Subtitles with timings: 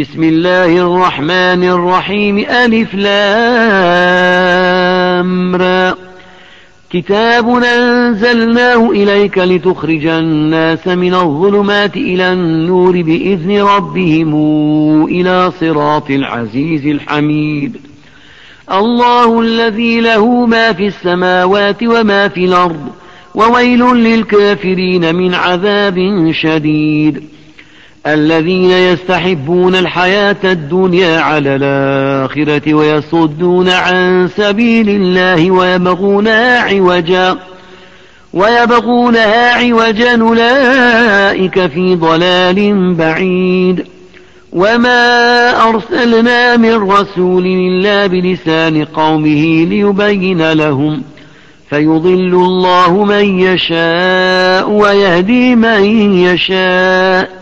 [0.00, 2.38] بسم الله الرحمن الرحيم.
[2.38, 2.94] ألف
[5.34, 5.94] لام
[6.90, 14.34] كتاب أنزلناه إليك لتخرج الناس من الظلمات إلى النور بإذن ربهم
[15.04, 17.76] إلى صراط العزيز الحميد.
[18.72, 22.88] الله الذي له ما في السماوات وما في الأرض.
[23.34, 27.22] وويل للكافرين من عذاب شديد.
[28.06, 37.36] الذين يستحبون الحياة الدنيا على الآخرة ويصدون عن سبيل الله ويبغونها عوجا
[38.32, 43.84] ويبغونها عوجا أولئك في ضلال بعيد.
[44.52, 51.02] وما أرسلنا من رسول إلا بلسان قومه ليبين لهم
[51.70, 55.84] فيضل الله من يشاء ويهدي من
[56.14, 57.41] يشاء.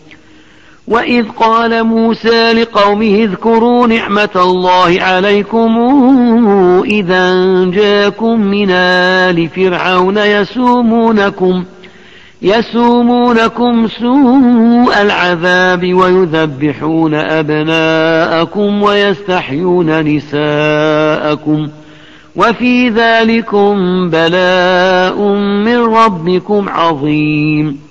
[0.91, 5.77] وإذ قال موسى لقومه اذكروا نعمة الله عليكم
[6.85, 7.33] إذا
[7.65, 11.63] جاكم من آل فرعون يسومونكم
[12.41, 21.67] يسومونكم سوء العذاب ويذبحون أبناءكم ويستحيون نساءكم
[22.35, 23.75] وفي ذلكم
[24.09, 25.21] بلاء
[25.65, 27.90] من ربكم عظيم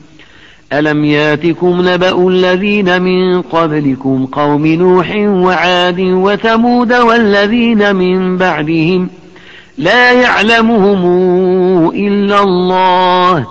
[0.73, 9.09] ألم ياتكم نبأ الذين من قبلكم قوم نوح وعاد وثمود والذين من بعدهم
[9.77, 11.05] لا يعلمهم
[11.89, 13.47] إلا الله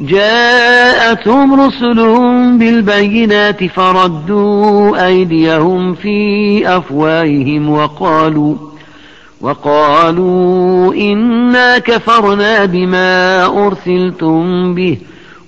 [0.00, 8.54] جاءتهم رسلهم بالبينات فردوا أيديهم في أفواههم وقالوا
[9.40, 14.98] وقالوا إنا كفرنا بما أرسلتم به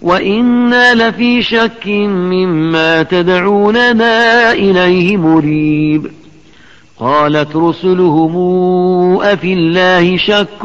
[0.04, 6.10] وإنا لفي شك مما تدعوننا إليه مريب
[7.00, 8.36] قالت رسلهم
[9.22, 10.62] أفي الله شك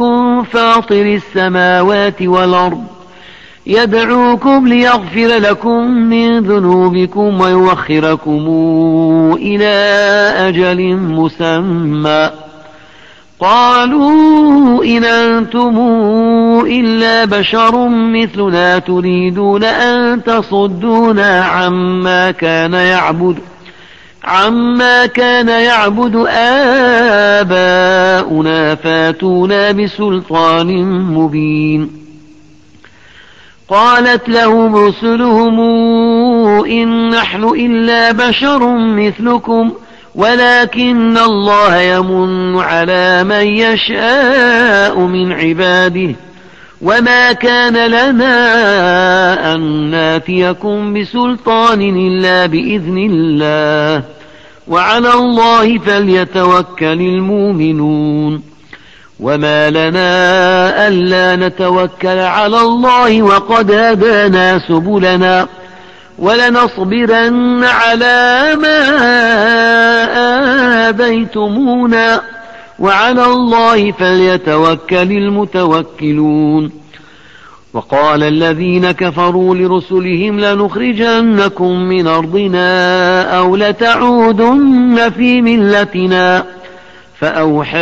[0.52, 2.84] فاطر السماوات والأرض
[3.68, 8.46] يدعوكم ليغفر لكم من ذنوبكم ويوخركم
[9.42, 9.74] إلى
[10.48, 12.30] أجل مسمى
[13.40, 15.78] قالوا إن أنتم
[16.66, 23.38] إلا بشر مثلنا تريدون أن تصدونا عما كان يعبد
[24.24, 26.16] عما كان يعبد
[27.40, 30.84] آباؤنا فاتونا بسلطان
[31.14, 31.90] مبين.
[33.70, 35.60] قالت لهم رسلهم
[36.66, 39.72] إن نحن إلا بشر مثلكم
[40.16, 46.16] ولكن الله يمن على من يشاء من عباده.
[46.82, 48.36] وما كان لنا
[49.56, 49.62] أن
[49.92, 54.04] ناتيكم بسلطان إلا بإذن الله.
[54.68, 58.42] وعلى الله فليتوكل المؤمنون.
[59.20, 65.48] وما لنا ألا نتوكل على الله وقد هدانا سبلنا.
[66.20, 68.80] ولنصبرن على ما
[70.90, 72.22] آبيتمونا.
[72.80, 76.72] وعلى الله فليتوكل المتوكلون.
[77.74, 86.44] وقال الذين كفروا لرسلهم لنخرجنكم من أرضنا أو لتعودن في ملتنا.
[87.20, 87.80] فأوحى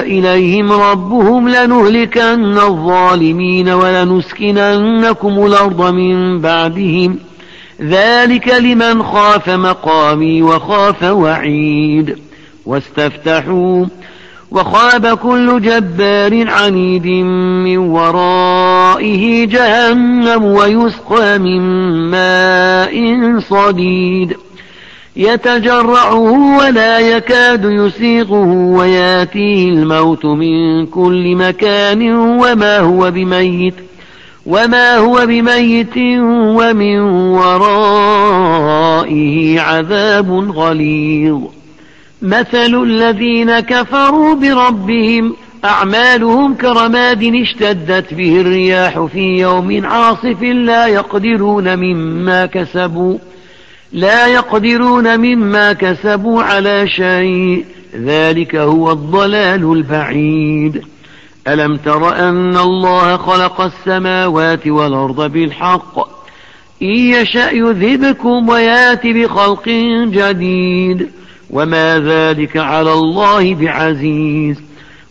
[0.00, 7.37] إليهم ربهم لنهلكن الظالمين ولنسكننكم الأرض من بعدهم ۖ.
[7.82, 12.18] ذلك لمن خاف مقامي وخاف وعيد.
[12.66, 13.86] واستفتحوا
[14.50, 17.06] وخاب كل جبار عنيد
[17.64, 21.60] من ورائه جهنم ويسقى من
[22.10, 24.36] ماء صديد.
[25.16, 33.87] يتجرعه ولا يكاد يسيغه وياتيه الموت من كل مكان وما هو بميت.
[34.48, 35.96] وما هو بميت
[36.56, 37.00] ومن
[37.36, 39.20] ورائه
[39.60, 41.40] عذاب غليظ
[42.22, 45.34] مثل الذين كفروا بربهم
[45.64, 53.18] أعمالهم كرماد اشتدت به الرياح في يوم عاصف لا يقدرون مما كسبوا
[53.92, 57.64] لا يقدرون مما كسبوا على شيء
[57.96, 60.82] ذلك هو الضلال البعيد
[61.52, 65.98] ألم تر أن الله خلق السماوات والأرض بالحق؟
[66.82, 69.68] إن يشأ يذهبكم ويات بخلق
[70.06, 71.08] جديد.
[71.50, 74.56] وما ذلك على الله بعزيز.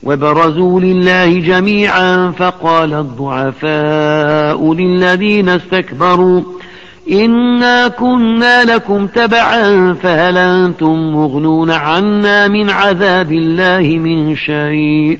[0.03, 6.41] وبرزوا لله جميعا فقال الضعفاء للذين استكبروا
[7.11, 15.19] إنا كنا لكم تبعا فهل أنتم مغنون عنا من عذاب الله من شيء؟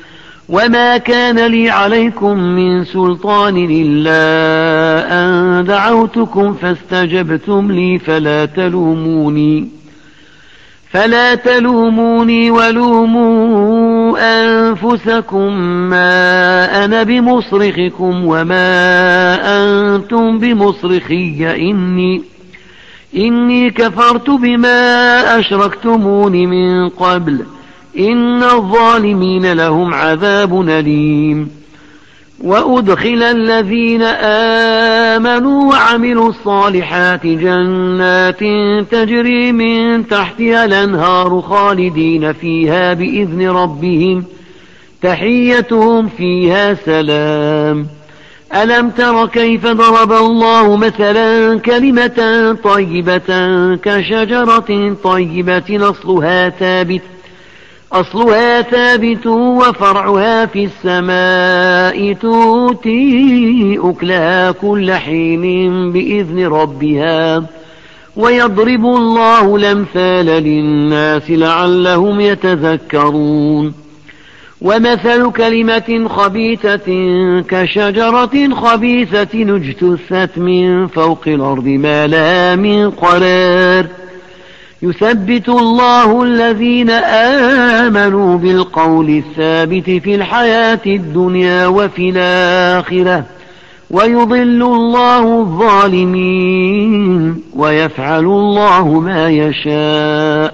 [0.51, 4.21] وما كان لي عليكم من سلطان إلا
[5.11, 9.67] أن دعوتكم فاستجبتم لي فلا تلوموني
[10.91, 15.53] فلا تلوموني ولوموا أنفسكم
[15.89, 18.67] ما أنا بمصرخكم وما
[19.57, 22.21] أنتم بمصرخي إني
[23.15, 27.45] إني كفرت بما أشركتمون من قبل
[27.99, 31.49] إن الظالمين لهم عذاب أليم.
[32.43, 38.39] وأدخل الذين آمنوا وعملوا الصالحات جنات
[38.91, 44.23] تجري من تحتها الأنهار خالدين فيها بإذن ربهم.
[45.01, 47.87] تحيتهم فيها سلام.
[48.55, 53.29] ألم تر كيف ضرب الله مثلا كلمة طيبة
[53.75, 57.01] كشجرة طيبة أصلها ثابت
[57.93, 65.41] أصلها ثابت وفرعها في السماء توتي أكلها كل حين
[65.91, 67.43] بإذن ربها
[68.15, 73.73] ويضرب الله الأمثال للناس لعلهم يتذكرون
[74.61, 76.85] ومثل كلمة خبيثة
[77.41, 84.00] كشجرة خبيثة اجتثت من فوق الأرض ما لها من قرار
[84.83, 93.23] يثبت الله الذين آمنوا بالقول الثابت في الحياة الدنيا وفي الآخرة
[93.91, 100.53] ويضل الله الظالمين ويفعل الله ما يشاء.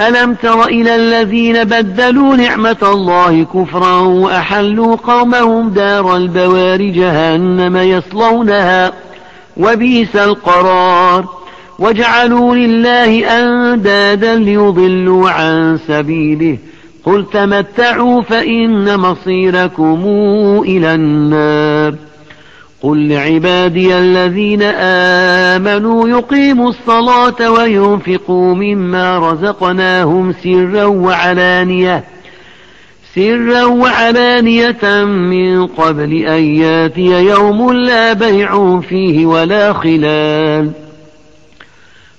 [0.00, 8.92] ألم تر إلى الذين بدلوا نعمة الله كفرا وأحلوا قومهم دار البوار جهنم يصلونها
[9.56, 11.37] وبئس القرار.
[11.78, 16.58] وجعلوا لله أندادا ليضلوا عن سبيله.
[17.04, 20.02] قل تمتعوا فإن مصيركم
[20.64, 21.94] إلى النار.
[22.82, 32.04] قل لعبادي الذين آمنوا يقيموا الصلاة وينفقوا مما رزقناهم سرا وعلانية.
[33.14, 40.87] سرا وعلانية من قبل أن يأتي يوم لا بيع فيه ولا خلال.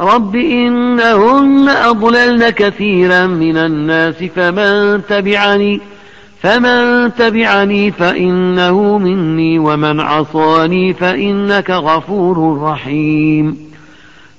[0.00, 5.80] رب إنهن أضللن كثيرا من الناس فمن تبعني
[6.42, 13.70] فمن تبعني فإنه مني ومن عصاني فإنك غفور رحيم.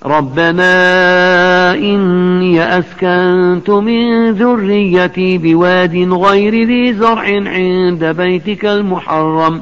[0.05, 9.61] ربنا إني أسكنت من ذريتي بواد غير ذي زرع عند بيتك المحرم.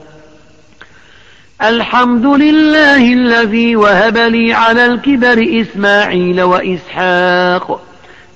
[1.63, 7.81] الحمد لله الذي وهب لي على الكبر إسماعيل وإسحاق.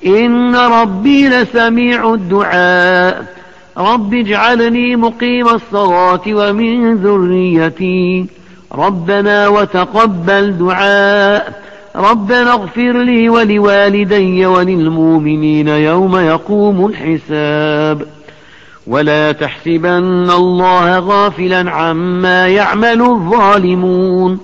[0.06, 3.26] إن ربي لسميع الدعاء.
[3.78, 8.26] رب اجعلني مقيم الصلاة ومن ذريتي.
[8.74, 11.62] ربنا وتقبل دعاء.
[11.96, 18.08] ربنا اغفر لي ولوالدي وللمؤمنين يوم يقوم الحساب.
[18.88, 24.40] ولا تحسبن الله غافلا عما يعمل الظالمون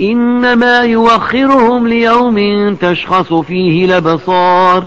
[0.00, 4.84] إنما يوخرهم ليوم تشخص فيه لبصار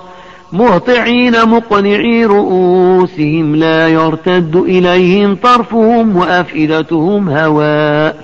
[0.54, 8.16] مهطعين مقنعي رؤوسهم لا يرتد إليهم طرفهم وأفئدتهم هواء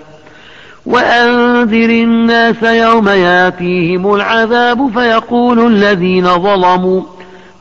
[0.86, 7.02] وأنذر الناس يوم ياتيهم العذاب فيقول الذين ظلموا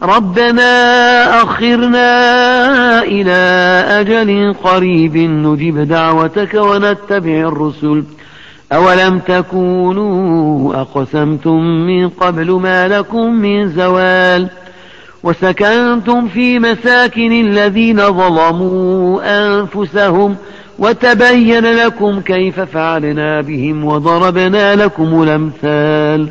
[0.03, 3.33] ربنا أخرنا إلى
[4.01, 8.05] أجل قريب نجب دعوتك ونتبع الرسل.
[8.73, 14.49] أولم تكونوا أقسمتم من قبل ما لكم من زوال؟
[15.23, 20.37] وسكنتم في مساكن الذين ظلموا أنفسهم
[20.79, 26.29] وتبين لكم كيف فعلنا بهم وضربنا لكم الأمثال.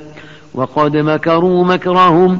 [0.53, 2.39] وقد مكروا مكرهم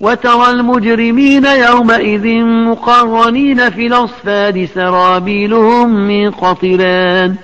[0.00, 7.34] وترى المجرمين يومئذ مقرنين في الأصفاد سرابيلهم من قطران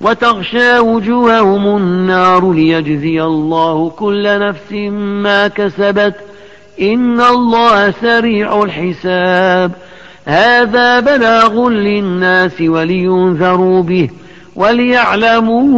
[0.00, 4.72] وتغشى وجوههم النار ليجزي الله كل نفس
[5.22, 6.14] ما كسبت
[6.80, 9.72] إن الله سريع الحساب
[10.24, 14.10] هذا بلاغ للناس ولينذروا به
[14.58, 15.76] وليعلموا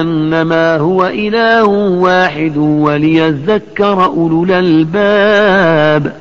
[0.00, 1.64] أنما هو إله
[2.02, 6.16] واحد وليذكر أولو الألباب.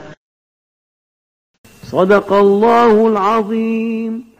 [1.84, 4.24] صدق الله العظيم.